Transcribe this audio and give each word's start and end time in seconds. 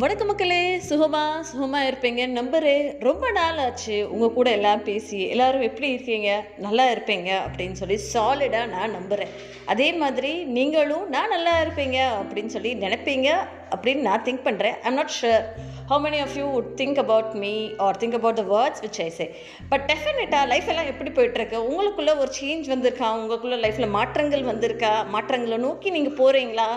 வணக்க 0.00 0.24
மக்களே 0.28 0.60
சுகமா 0.88 1.22
சுகமா 1.48 1.80
இருப்பீங்க 1.88 2.22
நம்பரு 2.36 2.72
ரொம்ப 3.06 3.24
நாள் 3.38 3.58
ஆச்சு 3.64 3.96
உங்க 4.12 4.26
கூட 4.36 4.48
எல்லாம் 4.58 4.84
பேசி 4.86 5.18
எல்லாரும் 5.32 5.66
எப்படி 5.68 5.88
இருக்கீங்க? 5.94 6.30
நல்லா 6.66 6.84
இருப்பீங்க 6.92 7.30
அப்படின்னு 7.46 7.78
சொல்லி 7.80 7.98
சாலிடா 8.12 8.62
நான் 8.74 8.94
நம்புறேன். 8.98 9.32
அதே 9.72 9.88
மாதிரி 10.02 10.30
நீங்களும் 10.44 11.04
நான் 11.14 11.34
நல்லா 11.34 11.52
இருப்பீங்க 11.64 11.98
அப்படின்னு 12.20 12.54
சொல்லி 12.56 12.72
நினைப்பீங்க 12.84 13.28
அப்படின்னு 13.74 14.06
நான் 14.08 14.24
திங்க் 14.28 14.46
பண்றேன். 14.48 14.78
I'm 14.86 14.98
not 15.00 15.14
sure 15.18 15.44
how 15.90 16.00
many 16.06 16.18
of 16.24 16.34
you 16.40 16.46
would 16.54 16.72
think 16.80 16.98
about 17.04 17.30
me 17.44 17.52
or 17.86 18.00
think 18.02 18.16
about 18.20 18.40
the 18.40 18.46
words 18.54 18.82
which 18.86 19.00
I 19.06 19.08
say 19.18 19.26
but 19.74 19.84
டெஃபினட்டாக 19.92 20.50
லைஃப் 20.54 20.70
எல்லாம் 20.72 20.90
எப்படி 20.94 21.12
போயிட்டுருக்கு? 21.18 21.60
உங்களுக்குள்ளே 21.68 22.16
ஒரு 22.22 22.32
சேஞ்ச் 22.40 22.72
வந்திருக்கா? 22.74 23.10
உங்களுக்குள்ளே 23.20 23.60
லைஃப்பில் 23.66 23.94
மாற்றங்கள் 23.98 24.50
வந்திருக்கா? 24.52 24.94
மாற்றங்களை 25.16 25.58
நோக்கி 25.68 25.90
நீங்கள் 25.98 26.18
போகிறீங்களா 26.22 26.68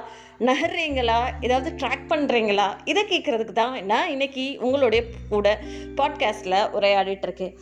நகர்றீங்களா? 0.47 1.19
ஏதாவது 1.41 1.69
ட்ராக் 1.81 2.07
பண்ணுறீங்களா 2.13 2.69
இதை 2.91 3.03
கேட்குறதுக்கு 3.09 3.51
தான் 3.51 3.85
நான் 3.85 4.09
இன்னைக்கு 4.09 4.57
உங்களுடைய 4.59 5.03
கூட 5.29 5.59
பாட்காஸ்ட்டில் 5.95 6.59
உரையாடிட்டு 6.73 7.21
இருக்கேன். 7.21 7.57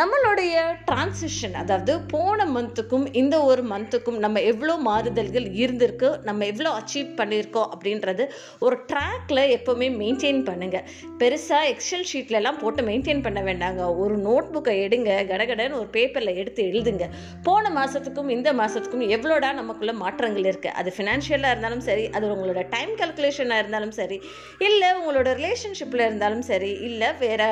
நம்மளுடைய 0.00 0.54
டிரான்சிஷன் 0.86 1.52
அதாவது 1.52 2.00
போன 2.00 2.44
மந்த்துக்கும் 2.46 3.04
இந்த 3.12 3.42
ஒரு 3.42 3.62
மந்த்துக்கும் 3.62 4.18
நம்ம 4.18 4.40
எவ்வளோ 4.40 4.74
மாறுதல்கள் 4.84 5.46
இருந்திருக்கு 5.54 6.08
நம்ம 6.22 6.44
எவ்வளோ 6.44 6.70
அச்சீவ் 6.70 7.10
பண்ணியிருக்கோம் 7.16 7.68
அப்படின்றது 7.74 8.24
ஒரு 8.58 8.76
ட்ராக்ல 8.92 9.38
எப்போவுமே 9.56 9.88
மெயின்டைன் 10.00 10.40
பண்ணுங்கள் 10.44 10.84
பெருசாக 11.18 11.70
எக்ஸல் 11.72 12.06
ஷீட்லலாம் 12.12 12.60
போட்டு 12.62 12.82
மெயின்டைன் 12.82 13.22
பண்ண 13.22 13.42
வேண்டாங்க. 13.42 13.96
ஒரு 13.96 14.16
நோட் 14.18 14.50
புக்கை 14.54 14.76
எடுங்க 14.86 15.24
கடகடன்னு 15.24 15.78
ஒரு 15.78 15.86
பேப்பரில் 15.86 16.36
எடுத்து 16.36 16.62
எழுதுங்க. 16.62 17.08
போன 17.42 17.70
மாதத்துக்கும் 17.70 18.28
இந்த 18.28 18.52
மாதத்துக்கும் 18.52 19.06
எவ்வளோடா 19.08 19.52
நமக்குள்ள 19.52 19.92
மாற்றங்கள் 19.92 20.50
இருக்குது 20.52 20.72
அது 20.72 20.92
ஃபினான்ஷியலாக 20.96 21.50
இருந்தாலும் 21.50 21.80
சரி 21.80 22.06
அது 22.08 22.26
உங்களோட 22.34 22.68
டைம் 22.68 22.94
கல்குலேஷனாக 22.96 23.58
இருந்தாலும் 23.58 23.96
சரி 24.02 24.20
இல்லை 24.58 24.90
உங்களோட 25.00 25.30
ரிலேஷன்ஷிப்பில் 25.40 26.06
இருந்தாலும் 26.10 26.42
சரி 26.42 26.72
இல்லை 26.90 27.10
வேறு 27.18 27.50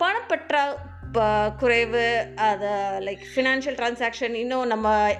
பணப்பற்றா 0.00 0.62
குறைவு 1.58 2.26
அதை 2.36 2.68
லைக் 3.06 3.22
ஃபினான்ஷியல் 3.34 3.76
டிரான்சாக்ஷன் 3.78 4.34
இன்னும் 4.34 4.66
நம்ம 4.66 5.10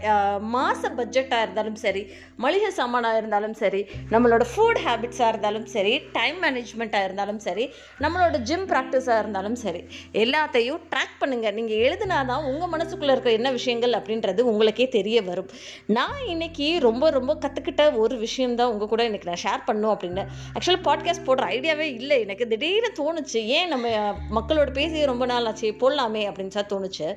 மாத 0.41 0.89
பட்ஜெட்டாக 0.97 1.43
இருந்தாலும் 1.43 1.75
சரி 1.75 2.09
மளிகை 2.37 2.71
சாமானாக 2.77 3.17
இருந்தாலும் 3.17 3.55
சரி 3.55 3.87
நம்மளோட 4.11 4.45
ஃபுட் 4.57 4.81
ஹேபிட்ஸாக 4.87 5.29
இருந்தாலும் 5.29 5.67
சரி 5.67 6.01
டைம் 6.13 6.43
மேனேஜ்மெண்ட்டாக 6.43 7.05
இருந்தாலும் 7.05 7.39
சரி 7.39 7.73
நம்மளோட 8.01 8.39
ஜிம் 8.39 8.69
ப்ராக்டிஸாக 8.69 9.19
இருந்தாலும் 9.19 9.55
சரி 9.55 9.85
எல்லாத்தையும் 10.13 10.81
ட்ராக் 10.91 11.17
பண்ணுங்கள் 11.21 11.53
நீங்கள் 11.53 11.77
எழுதினாதான் 11.77 12.45
உங்கள் 12.45 12.73
மனசுக்குள்ளே 12.75 13.11
இருக்க 13.11 13.31
என்ன 13.31 13.51
விஷயங்கள் 13.51 13.91
அப்படின்றது 13.91 14.41
உங்களுக்கே 14.41 14.89
தெரிய 14.89 15.23
வரும். 15.23 15.49
நான் 15.87 16.27
இன்னைக்கு 16.27 16.79
ரொம்ப 16.81 17.11
ரொம்ப 17.11 17.39
கற்றுக்கிட்ட 17.41 17.97
ஒரு 17.97 18.17
விஷயம் 18.17 18.55
தான் 18.55 18.71
உங்கள் 18.73 18.89
கூட 18.89 19.05
எனக்கு 19.05 19.29
நான் 19.31 19.43
ஷேர் 19.43 19.65
பண்ணும் 19.65 19.99
அப்படின்னு. 19.99 20.25
ஆக்சுவலாக 20.55 20.85
பாட்காஸ்ட் 20.89 21.27
போடுற 21.27 21.45
ஐடியாவே 21.57 21.89
இல்லை. 22.01 22.21
எனக்கு 22.21 22.47
திடீர்னு 22.49 22.93
தோணுச்சு. 23.01 23.37
ஏன் 23.37 23.69
நம்ம 23.69 24.15
மக்களோட 24.35 24.73
பேசி 24.73 25.05
ரொம்ப 25.05 25.27
நாள் 25.27 25.45
ஆச்சு. 25.45 25.75
போடலாமே 25.83 26.23
அப்படின்னு 26.31 26.57
சார் 26.57 26.71
தோணுச்சு. 26.73 27.09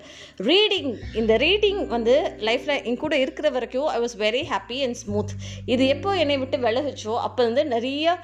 ரீடிங் 0.50 0.92
இந்த 1.22 1.34
ரீடிங் 1.45 1.81
வந்து 1.95 2.16
லைஃப்பில் 2.50 2.84
என் 2.92 3.02
கூட 3.03 3.18
இருக்கிற 3.26 3.50
வரைக்கும் 3.58 3.90
I 3.95 4.00
was 4.06 4.18
very 4.26 4.44
happy 4.53 4.80
and 4.86 5.00
smooth 5.03 5.36
இது 5.73 5.84
எப்போ 5.95 6.14
என்னை 6.23 6.38
விட்டு 6.44 6.59
விலகுச்சோ 6.68 7.16
அப்போ 7.28 7.42
வந்து 7.50 7.66
நிறைய 7.76 8.18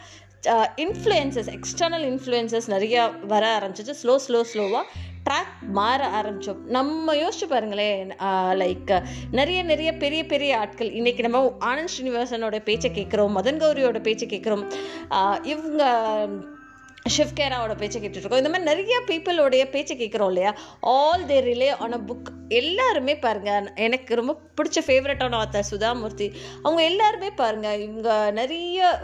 இன்ஃப்ளூயன்சஸ் 0.84 1.52
எக்ஸ்டர்னல் 1.58 2.08
இன்ஃப்ளூயன்சஸ் 2.12 2.68
நிறையா 2.74 3.04
வர 3.34 3.44
ஆரம்பிச்சிச்சு. 3.58 3.96
ஸ்லோ 4.02 4.16
ஸ்லோ 4.26 4.42
ஸ்லோவாக 4.52 4.84
ட்ராக் 5.28 5.56
மாற 5.78 6.02
ஆரம்பித்தோம் 6.20 6.60
நம்ம 6.76 7.16
யோசிச்சு 7.22 7.48
பாருங்களேன் 7.50 8.12
லைக் 8.62 8.94
நிறைய 9.32 9.60
நிறைய 9.64 9.90
பெரிய 10.04 10.22
பெரிய 10.34 10.52
ஆட்கள். 10.60 10.92
இன்றைக்கி 11.00 11.24
நம்ம 11.26 11.42
ஆனந்த் 11.70 11.94
ஸ்ரீனிவாசனோட 11.96 12.60
பேச்சை 12.70 12.92
கேட்குறோம் 12.92 13.36
மதன் 13.38 13.62
கௌரியோட 13.64 14.02
பேச்சை 14.02 14.28
கேட்குறோம். 14.34 14.64
இவங்க 15.54 15.84
ஷிவ்கேராவோட 17.18 17.78
பேச்சை 17.78 18.02
கேட்டுட்ருக்கோம் 18.02 18.38
இந்த 18.38 18.50
மாதிரி 18.50 18.70
நிறைய 18.70 19.02
பீப்புளோடைய 19.08 19.70
பேச்சை 19.72 19.98
கேட்குறோம் 19.98 20.28
இல்லையா? 20.28 20.52
All 20.82 21.26
they 21.26 21.40
rely 21.42 21.70
on 21.78 21.92
a 21.92 22.00
book 22.08 22.30
எல்லாருமே 22.50 23.16
பாருங்கள் 23.26 23.70
எனக்கு 23.76 24.16
ரொம்ப 24.16 24.34
பிடிச்ச 24.58 24.80
ஃபேவரட்டான 24.86 25.38
ஆத்தர் 25.42 25.70
சுதாமூர்த்தி. 25.72 26.28
அவங்க 26.64 26.84
எல்லாருமே 26.84 27.30
பாருங்க 27.42 27.78
இவங்க 27.78 28.32
நிறைய 28.32 29.00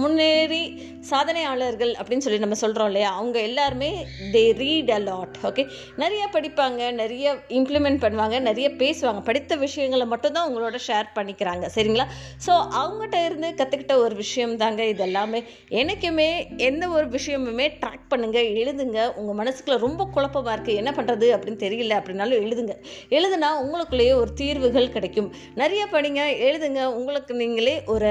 முன்னேறி 0.00 0.62
சாதனையாளர்கள் 1.10 1.92
அப்படின்னு 2.00 2.26
சொல்லி 2.26 2.38
நம்ம 2.38 2.54
சொல்கிறோம் 2.54 2.86
இல்லையா? 2.86 3.10
அவங்க 3.14 3.40
எல்லாருமே 3.40 3.90
they 4.34 4.44
read 4.62 4.90
a 4.90 4.98
lot 4.98 5.38
okay 5.42 5.64
நிறைய 5.96 6.28
படிப்பாங்க 6.32 6.92
நிறைய 6.92 7.36
இம்ப்ளிமெண்ட் 7.48 8.02
பண்ணுவாங்க 8.06 8.40
நிறைய 8.40 8.68
பேசுவாங்க. 8.84 9.22
படித்த 9.22 9.56
விஷயங்களை 9.56 10.06
மட்டும்தான் 10.06 10.44
அவங்களோட 10.44 10.58
உங்களோட 10.60 10.78
ஷேர் 10.88 11.08
பண்ணிக்கிறாங்க 11.14 11.66
சரிங்களா? 11.74 12.04
ஸோ 12.46 12.52
அவங்ககிட்ட 12.80 13.24
இருந்து 13.24 13.48
கற்றுக்கிட்ட 13.60 13.94
ஒரு 13.96 14.14
விஷயம் 14.14 14.56
தாங்க 14.56 14.84
இது 14.84 15.02
எல்லாமே. 15.02 15.40
எனக்குமே 15.70 16.28
எந்த 16.56 16.88
ஒரு 16.88 17.06
விஷயமுமே 17.08 17.66
ட்ராக் 17.82 18.04
பண்ணுங்கள் 18.12 18.50
எழுதுங்க. 18.62 18.98
உங்கள் 19.16 19.38
மனசுக்குள்ள 19.40 19.78
ரொம்ப 19.78 20.08
குழப்பமாக 20.14 20.54
இருக்குது 20.56 20.80
என்ன 20.82 20.90
பண்ணுறது 20.90 21.28
அப்படின்னு 21.36 21.62
தெரியல 21.66 21.98
அப்படின்னாலும் 22.00 22.42
எழுதுங்க. 22.44 22.76
எழுதுனா 23.08 23.48
உங்களுக்குள்ளேயே 23.62 24.14
ஒரு 24.14 24.32
தீர்வுகள் 24.32 24.90
கிடைக்கும். 24.90 25.34
நிறைய 25.54 25.86
படிங்க 25.92 26.20
எழுதுங்க. 26.48 26.84
உங்களுக்கு 26.84 27.34
நீங்களே 27.34 27.82
ஒரு 27.86 28.06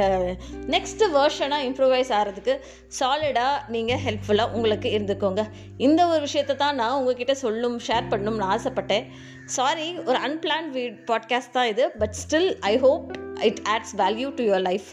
நெக்ஸ்ட் 0.67 1.03
வேர்ஷனாக 1.13 1.65
இம்ப்ரூவைஸ் 1.67 2.09
ஆகிறதுக்கு 2.09 2.59
சாலிடாக 2.99 3.67
நீங்கள் 3.67 3.97
ஹெல்ப்ஃபுல்லாக 4.05 4.51
உங்களுக்கு 4.51 4.89
இருந்துக்கோங்க. 4.89 5.45
இந்த 5.77 6.07
ஒரு 6.07 6.19
விஷயத்தை 6.19 6.55
தான் 6.55 6.75
நான் 6.75 6.99
உங்ககிட்ட 6.99 7.33
சொல்லும் 7.33 7.79
ஷேர் 7.87 8.07
பண்ணணும்னு 8.09 8.47
ஆசைப்பட்டேன். 8.55 9.05
சாரி 9.45 9.97
ஒரு 9.97 10.19
அன்பிளான் 10.19 10.69
வீட் 10.73 10.97
பாட்காஸ்ட் 11.11 11.51
தான் 11.53 11.67
இது 11.67 11.89
but 11.89 12.15
still 12.21 12.55
I 12.59 12.77
hope 12.77 13.17
it 13.39 13.59
adds 13.69 13.99
value 13.99 14.31
to 14.35 14.43
your 14.43 14.61
life 14.61 14.87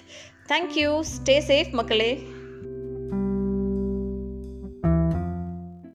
thank you 0.46 1.02
stay 1.16 1.40
safe 1.46 1.70
மக்களே. 1.70 2.22